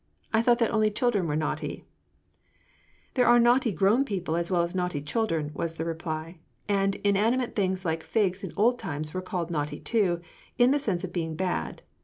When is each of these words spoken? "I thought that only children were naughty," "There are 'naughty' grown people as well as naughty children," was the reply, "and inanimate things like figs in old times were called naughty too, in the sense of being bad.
"I 0.33 0.41
thought 0.41 0.57
that 0.57 0.71
only 0.71 0.89
children 0.89 1.27
were 1.27 1.35
naughty," 1.35 1.85
"There 3.13 3.27
are 3.27 3.37
'naughty' 3.39 3.71
grown 3.71 4.03
people 4.03 4.35
as 4.35 4.49
well 4.49 4.63
as 4.63 4.73
naughty 4.73 4.99
children," 4.99 5.51
was 5.53 5.75
the 5.75 5.85
reply, 5.85 6.39
"and 6.67 6.95
inanimate 7.03 7.55
things 7.55 7.85
like 7.85 8.01
figs 8.01 8.43
in 8.43 8.51
old 8.57 8.79
times 8.79 9.13
were 9.13 9.21
called 9.21 9.51
naughty 9.51 9.79
too, 9.79 10.19
in 10.57 10.71
the 10.71 10.79
sense 10.79 11.03
of 11.03 11.13
being 11.13 11.35
bad. 11.35 11.83